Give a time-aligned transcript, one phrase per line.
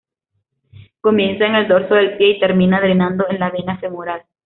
[0.99, 4.23] Comienza en el dorso del pie y termina drenando en la vena femoral.